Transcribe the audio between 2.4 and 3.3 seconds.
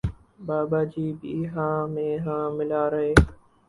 ملا رہے